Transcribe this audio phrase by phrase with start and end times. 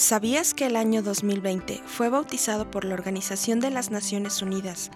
[0.00, 4.90] ¿Sabías que el año 2020 fue bautizado por la Organización de las Naciones Unidas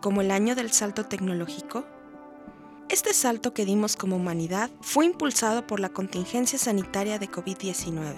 [0.00, 1.84] como el año del salto tecnológico?
[2.88, 8.14] Este salto que dimos como humanidad fue impulsado por la contingencia sanitaria de COVID-19,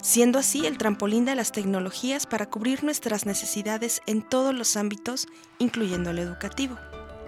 [0.00, 5.26] siendo así el trampolín de las tecnologías para cubrir nuestras necesidades en todos los ámbitos,
[5.58, 6.78] incluyendo el educativo.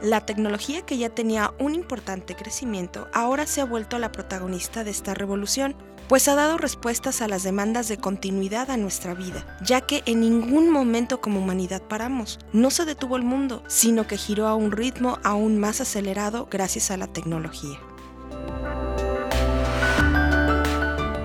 [0.00, 4.92] La tecnología que ya tenía un importante crecimiento ahora se ha vuelto la protagonista de
[4.92, 5.76] esta revolución,
[6.10, 10.18] pues ha dado respuestas a las demandas de continuidad a nuestra vida, ya que en
[10.18, 12.40] ningún momento como humanidad paramos.
[12.52, 16.90] No se detuvo el mundo, sino que giró a un ritmo aún más acelerado gracias
[16.90, 17.78] a la tecnología.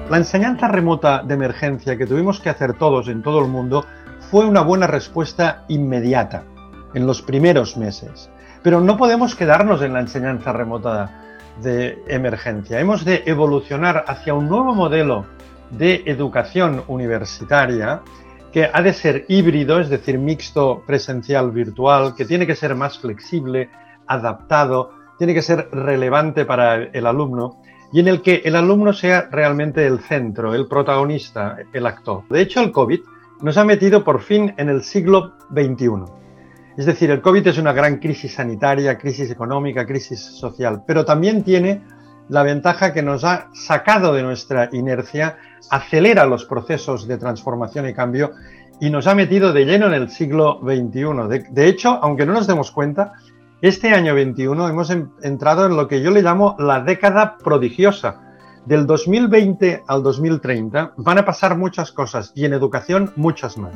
[0.07, 3.88] La enseñanza remota de emergencia que tuvimos que hacer todos en todo el mundo
[4.29, 6.43] fue una buena respuesta inmediata,
[6.93, 8.29] en los primeros meses.
[8.62, 11.24] Pero no podemos quedarnos en la enseñanza remota
[11.62, 12.80] de emergencia.
[12.80, 15.26] Hemos de evolucionar hacia un nuevo modelo
[15.72, 18.02] de educación universitaria
[18.52, 22.99] que ha de ser híbrido, es decir, mixto presencial virtual, que tiene que ser más
[22.99, 23.70] flexible,
[24.07, 29.27] adaptado, tiene que ser relevante para el alumno y en el que el alumno sea
[29.32, 32.24] realmente el centro, el protagonista, el actor.
[32.29, 32.99] De hecho, el COVID
[33.41, 36.24] nos ha metido por fin en el siglo XXI
[36.77, 41.43] es decir, el COVID es una gran crisis sanitaria, crisis económica, crisis social, pero también
[41.43, 41.82] tiene
[42.27, 45.37] la ventaja que nos ha sacado de nuestra inercia,
[45.70, 48.32] acelera los procesos de transformación y cambio
[48.79, 51.51] y nos ha metido de lleno en el siglo XXI.
[51.51, 53.13] De, hecho, aunque no nos demos cuenta,
[53.62, 58.21] este año 21 hemos entrado en lo que yo le llamo la década prodigiosa.
[58.65, 63.76] Del 2020 al 2030 van a pasar muchas cosas y en educación muchas más.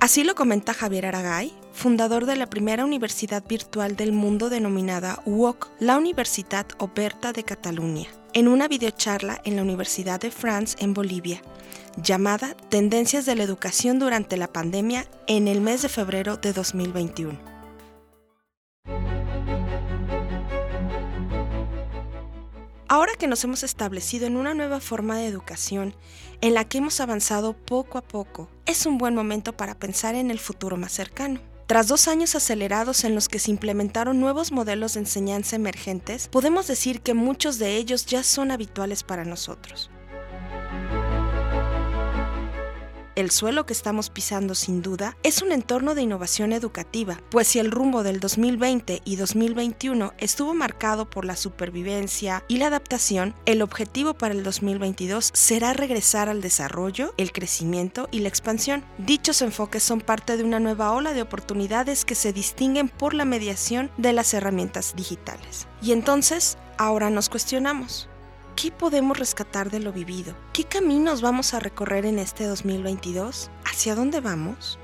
[0.00, 5.72] Así lo comenta Javier Aragay, fundador de la primera universidad virtual del mundo denominada UOC,
[5.80, 11.42] la Universitat Oberta de Cataluña, en una videocharla en la Universidad de France en Bolivia,
[12.00, 17.57] llamada Tendencias de la Educación durante la Pandemia en el mes de febrero de 2021.
[22.90, 25.94] Ahora que nos hemos establecido en una nueva forma de educación,
[26.40, 30.30] en la que hemos avanzado poco a poco, es un buen momento para pensar en
[30.30, 31.42] el futuro más cercano.
[31.66, 36.66] Tras dos años acelerados en los que se implementaron nuevos modelos de enseñanza emergentes, podemos
[36.66, 39.90] decir que muchos de ellos ya son habituales para nosotros.
[43.18, 47.58] El suelo que estamos pisando sin duda es un entorno de innovación educativa, pues si
[47.58, 53.60] el rumbo del 2020 y 2021 estuvo marcado por la supervivencia y la adaptación, el
[53.60, 58.84] objetivo para el 2022 será regresar al desarrollo, el crecimiento y la expansión.
[58.98, 63.24] Dichos enfoques son parte de una nueva ola de oportunidades que se distinguen por la
[63.24, 65.66] mediación de las herramientas digitales.
[65.82, 68.08] Y entonces, ahora nos cuestionamos.
[68.60, 70.34] ¿Qué podemos rescatar de lo vivido?
[70.52, 73.52] ¿Qué caminos vamos a recorrer en este 2022?
[73.64, 74.80] ¿Hacia dónde vamos?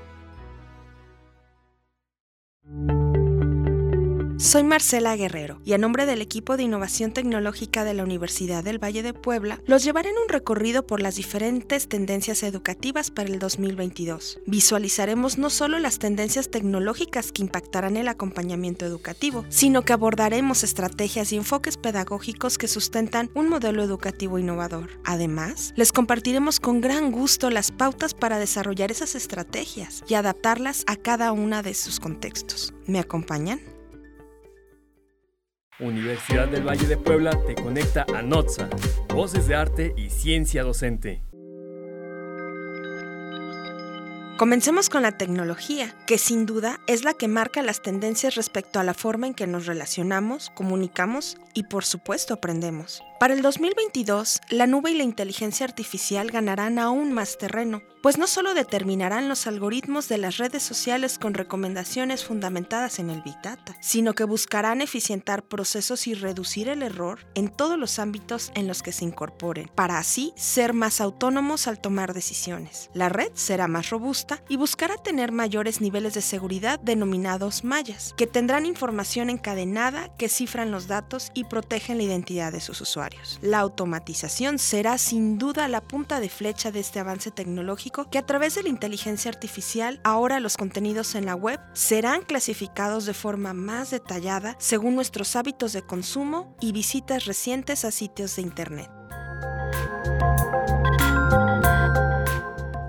[4.37, 8.83] Soy Marcela Guerrero y a nombre del equipo de innovación tecnológica de la Universidad del
[8.83, 13.39] Valle de Puebla, los llevaré en un recorrido por las diferentes tendencias educativas para el
[13.39, 14.41] 2022.
[14.45, 21.31] Visualizaremos no solo las tendencias tecnológicas que impactarán el acompañamiento educativo, sino que abordaremos estrategias
[21.31, 24.99] y enfoques pedagógicos que sustentan un modelo educativo innovador.
[25.05, 30.97] Además, les compartiremos con gran gusto las pautas para desarrollar esas estrategias y adaptarlas a
[30.97, 32.73] cada una de sus contextos.
[32.85, 33.74] ¿Me acompañan?
[35.79, 38.69] Universidad del Valle de Puebla te conecta a NOTSA,
[39.09, 41.21] Voces de Arte y Ciencia Docente.
[44.37, 48.83] Comencemos con la tecnología, que sin duda es la que marca las tendencias respecto a
[48.83, 53.01] la forma en que nos relacionamos, comunicamos y por supuesto aprendemos.
[53.17, 58.27] Para el 2022, la nube y la inteligencia artificial ganarán aún más terreno, pues no
[58.27, 63.77] solo determinarán los algoritmos de las redes sociales con recomendaciones fundamentadas en el Big Data,
[63.79, 68.83] sino que buscarán eficientar procesos y reducir el error en todos los ámbitos en los
[68.83, 72.89] que se incorporen, para así ser más autónomos al tomar decisiones.
[72.93, 78.27] La red será más robusta y buscará tener mayores niveles de seguridad denominados mallas, que
[78.27, 83.39] tendrán información encadenada que cifran los datos y protegen la identidad de sus usuarios.
[83.41, 88.25] La automatización será sin duda la punta de flecha de este avance tecnológico que a
[88.25, 93.53] través de la inteligencia artificial ahora los contenidos en la web serán clasificados de forma
[93.53, 98.94] más detallada según nuestros hábitos de consumo y visitas recientes a sitios de Internet.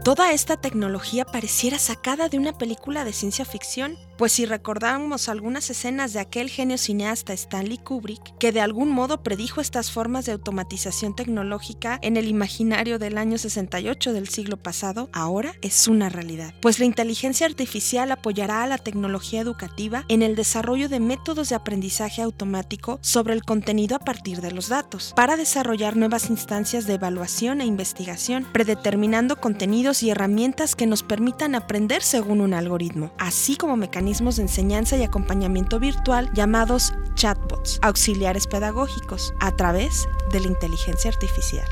[0.06, 5.68] Toda esta tecnología pareciera sacada de una película de ciencia ficción pues si recordamos algunas
[5.68, 10.32] escenas de aquel genio cineasta Stanley Kubrick, que de algún modo predijo estas formas de
[10.32, 16.54] automatización tecnológica en el imaginario del año 68 del siglo pasado, ahora es una realidad,
[16.62, 21.56] pues la inteligencia artificial apoyará a la tecnología educativa en el desarrollo de métodos de
[21.56, 26.94] aprendizaje automático sobre el contenido a partir de los datos, para desarrollar nuevas instancias de
[26.94, 33.56] evaluación e investigación, predeterminando contenidos y herramientas que nos permitan aprender según un algoritmo, así
[33.56, 40.46] como mecanismos de enseñanza y acompañamiento virtual llamados chatbots, auxiliares pedagógicos, a través de la
[40.46, 41.66] inteligencia artificial.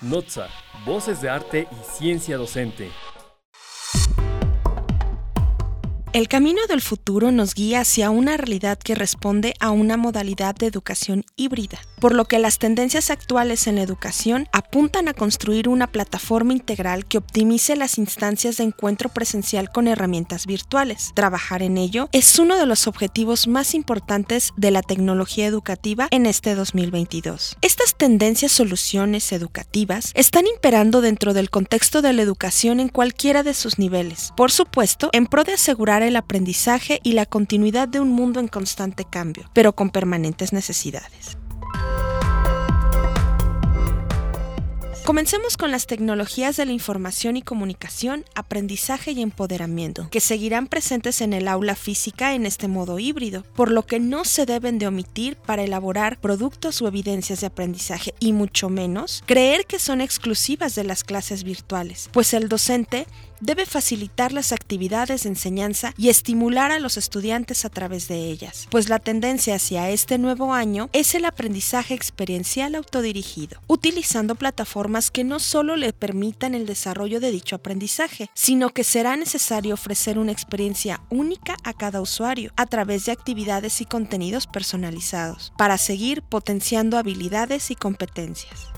[0.00, 0.46] Notza,
[0.84, 2.90] voces de arte y ciencia docente.
[6.16, 10.64] El camino del futuro nos guía hacia una realidad que responde a una modalidad de
[10.64, 16.54] educación híbrida, por lo que las tendencias actuales en educación apuntan a construir una plataforma
[16.54, 21.12] integral que optimice las instancias de encuentro presencial con herramientas virtuales.
[21.14, 26.24] Trabajar en ello es uno de los objetivos más importantes de la tecnología educativa en
[26.24, 27.58] este 2022.
[27.60, 33.52] Estas tendencias soluciones educativas están imperando dentro del contexto de la educación en cualquiera de
[33.52, 38.10] sus niveles, por supuesto, en pro de asegurar el aprendizaje y la continuidad de un
[38.10, 41.36] mundo en constante cambio, pero con permanentes necesidades.
[45.06, 51.20] Comencemos con las tecnologías de la información y comunicación, aprendizaje y empoderamiento, que seguirán presentes
[51.20, 54.88] en el aula física en este modo híbrido, por lo que no se deben de
[54.88, 60.74] omitir para elaborar productos o evidencias de aprendizaje y mucho menos creer que son exclusivas
[60.74, 63.06] de las clases virtuales, pues el docente
[63.40, 68.68] debe facilitar las actividades de enseñanza y estimular a los estudiantes a través de ellas,
[68.70, 75.24] pues la tendencia hacia este nuevo año es el aprendizaje experiencial autodirigido, utilizando plataformas que
[75.24, 80.32] no solo le permitan el desarrollo de dicho aprendizaje, sino que será necesario ofrecer una
[80.32, 86.98] experiencia única a cada usuario a través de actividades y contenidos personalizados, para seguir potenciando
[86.98, 88.68] habilidades y competencias.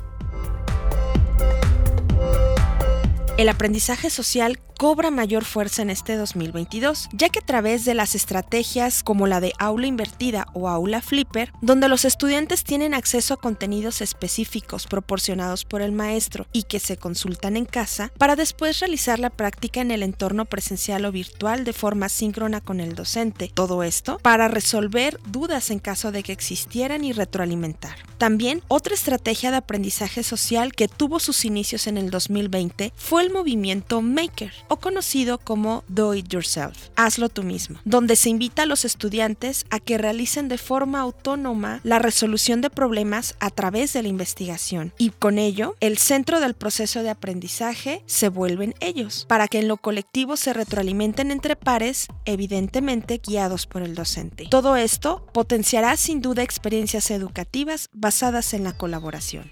[3.38, 8.14] El aprendizaje social cobra mayor fuerza en este 2022, ya que a través de las
[8.14, 13.40] estrategias como la de aula invertida o aula flipper, donde los estudiantes tienen acceso a
[13.40, 19.18] contenidos específicos proporcionados por el maestro y que se consultan en casa, para después realizar
[19.18, 23.50] la práctica en el entorno presencial o virtual de forma síncrona con el docente.
[23.52, 27.96] Todo esto para resolver dudas en caso de que existieran y retroalimentar.
[28.16, 33.27] También otra estrategia de aprendizaje social que tuvo sus inicios en el 2020 fue el
[33.32, 38.66] movimiento Maker, o conocido como Do It Yourself, hazlo tú mismo, donde se invita a
[38.66, 44.02] los estudiantes a que realicen de forma autónoma la resolución de problemas a través de
[44.02, 49.48] la investigación y con ello el centro del proceso de aprendizaje se vuelven ellos, para
[49.48, 54.46] que en lo colectivo se retroalimenten entre pares, evidentemente guiados por el docente.
[54.50, 59.50] Todo esto potenciará sin duda experiencias educativas basadas en la colaboración.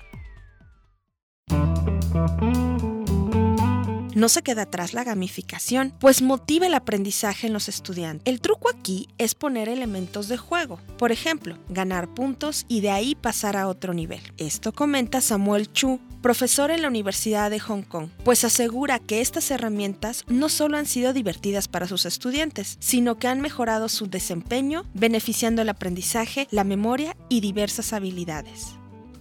[4.16, 8.22] No se queda atrás la gamificación, pues motiva el aprendizaje en los estudiantes.
[8.24, 13.14] El truco aquí es poner elementos de juego, por ejemplo, ganar puntos y de ahí
[13.14, 14.22] pasar a otro nivel.
[14.38, 19.50] Esto comenta Samuel Chu, profesor en la Universidad de Hong Kong, pues asegura que estas
[19.50, 24.86] herramientas no solo han sido divertidas para sus estudiantes, sino que han mejorado su desempeño,
[24.94, 28.76] beneficiando el aprendizaje, la memoria y diversas habilidades.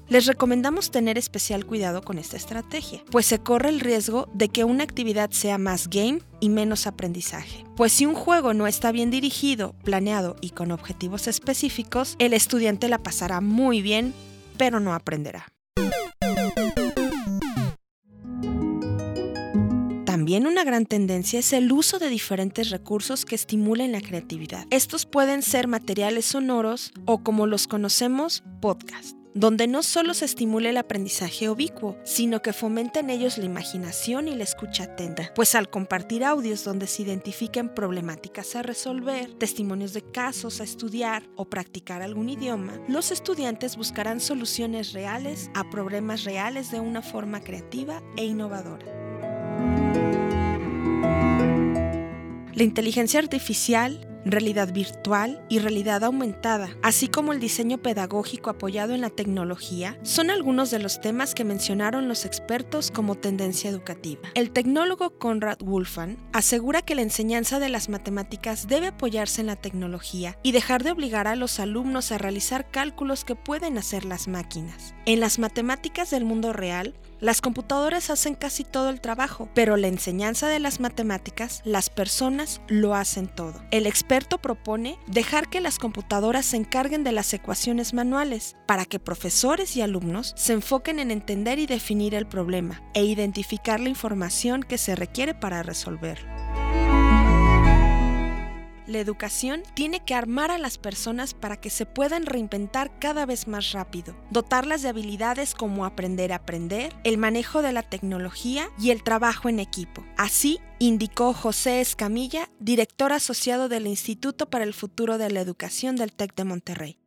[0.07, 4.63] Les recomendamos tener especial cuidado con esta estrategia, pues se corre el riesgo de que
[4.63, 7.65] una actividad sea más game y menos aprendizaje.
[7.75, 12.87] Pues si un juego no está bien dirigido, planeado y con objetivos específicos, el estudiante
[12.87, 14.13] la pasará muy bien,
[14.57, 15.47] pero no aprenderá.
[20.05, 24.65] También una gran tendencia es el uso de diferentes recursos que estimulen la creatividad.
[24.69, 30.69] Estos pueden ser materiales sonoros o como los conocemos, podcast donde no solo se estimule
[30.69, 35.55] el aprendizaje ubicuo, sino que fomente en ellos la imaginación y la escucha atenta, pues
[35.55, 41.45] al compartir audios donde se identifiquen problemáticas a resolver, testimonios de casos a estudiar o
[41.49, 48.01] practicar algún idioma, los estudiantes buscarán soluciones reales a problemas reales de una forma creativa
[48.15, 48.85] e innovadora.
[52.53, 59.01] La inteligencia artificial realidad virtual y realidad aumentada, así como el diseño pedagógico apoyado en
[59.01, 64.29] la tecnología, son algunos de los temas que mencionaron los expertos como tendencia educativa.
[64.33, 69.55] El tecnólogo Conrad Wolfan asegura que la enseñanza de las matemáticas debe apoyarse en la
[69.55, 74.27] tecnología y dejar de obligar a los alumnos a realizar cálculos que pueden hacer las
[74.27, 74.95] máquinas.
[75.05, 79.87] En las matemáticas del mundo real, las computadoras hacen casi todo el trabajo, pero la
[79.87, 83.61] enseñanza de las matemáticas, las personas lo hacen todo.
[83.71, 88.99] El experto propone dejar que las computadoras se encarguen de las ecuaciones manuales, para que
[88.99, 94.63] profesores y alumnos se enfoquen en entender y definir el problema e identificar la información
[94.63, 96.34] que se requiere para resolverlo.
[98.87, 103.47] La educación tiene que armar a las personas para que se puedan reinventar cada vez
[103.47, 108.91] más rápido, dotarlas de habilidades como aprender a aprender, el manejo de la tecnología y
[108.91, 110.05] el trabajo en equipo.
[110.17, 116.13] Así, indicó José Escamilla, director asociado del Instituto para el Futuro de la Educación del
[116.13, 116.99] TEC de Monterrey.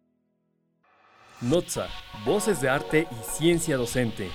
[1.41, 1.87] Notza,
[2.25, 4.29] Voces de Arte y Ciencia Docente.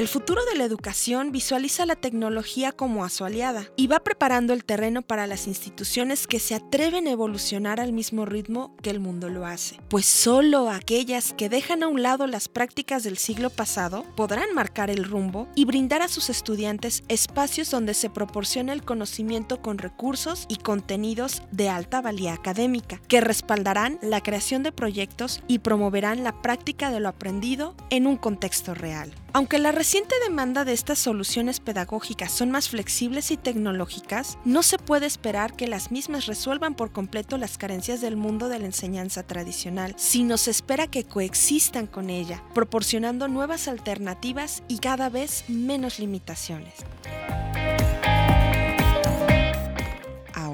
[0.00, 4.54] El futuro de la educación visualiza la tecnología como a su aliada y va preparando
[4.54, 8.98] el terreno para las instituciones que se atreven a evolucionar al mismo ritmo que el
[8.98, 9.78] mundo lo hace.
[9.90, 14.88] Pues solo aquellas que dejan a un lado las prácticas del siglo pasado podrán marcar
[14.88, 20.46] el rumbo y brindar a sus estudiantes espacios donde se proporciona el conocimiento con recursos
[20.48, 26.40] y contenidos de alta valía académica, que respaldarán la creación de proyectos y promoverán la
[26.40, 29.14] práctica de lo aprendido en un contexto real.
[29.32, 34.78] Aunque la reciente demanda de estas soluciones pedagógicas son más flexibles y tecnológicas, no se
[34.78, 39.24] puede esperar que las mismas resuelvan por completo las carencias del mundo de la enseñanza
[39.24, 45.98] tradicional, sino se espera que coexistan con ella, proporcionando nuevas alternativas y cada vez menos
[45.98, 46.74] limitaciones.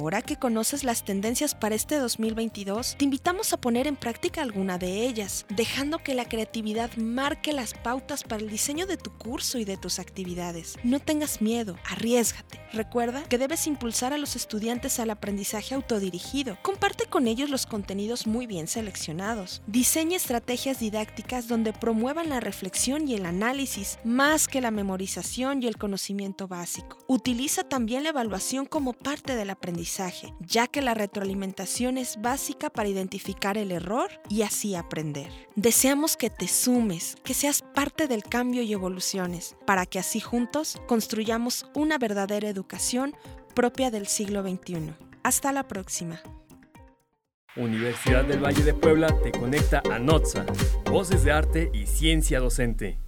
[0.07, 4.79] Ahora que conoces las tendencias para este 2022, te invitamos a poner en práctica alguna
[4.79, 9.59] de ellas, dejando que la creatividad marque las pautas para el diseño de tu curso
[9.59, 10.77] y de tus actividades.
[10.85, 12.61] No tengas miedo, arriesgate.
[12.73, 16.57] Recuerda que debes impulsar a los estudiantes al aprendizaje autodirigido.
[16.63, 19.61] Comparte con ellos los contenidos muy bien seleccionados.
[19.67, 25.67] Diseña estrategias didácticas donde promuevan la reflexión y el análisis más que la memorización y
[25.67, 26.97] el conocimiento básico.
[27.09, 29.51] Utiliza también la evaluación como parte del
[30.41, 35.31] ya que la retroalimentación es básica para identificar el error y así aprender.
[35.55, 40.81] Deseamos que te sumes, que seas parte del cambio y evoluciones, para que así juntos
[40.87, 43.15] construyamos una verdadera educación
[43.55, 44.95] propia del siglo XXI.
[45.23, 46.21] Hasta la próxima.
[47.57, 50.45] Universidad del Valle de Puebla te conecta a NOTSA,
[50.91, 52.99] Voces de Arte y Ciencia Docente.